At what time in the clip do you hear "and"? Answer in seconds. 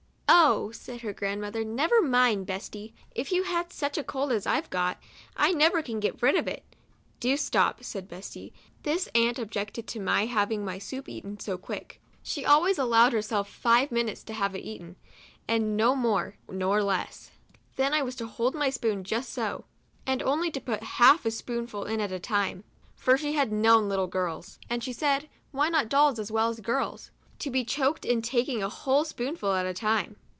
15.49-15.77, 20.07-20.23, 24.69-24.81